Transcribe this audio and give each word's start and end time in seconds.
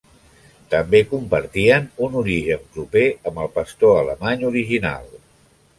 També 0.73 1.01
compartien 1.11 1.85
un 2.07 2.17
origen 2.23 2.65
proper 2.79 3.05
amb 3.31 3.45
el 3.45 3.53
pastor 3.61 3.97
alemany 4.01 4.47
original. 4.53 5.11